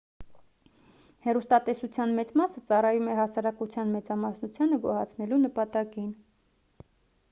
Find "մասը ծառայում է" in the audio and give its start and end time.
2.41-3.19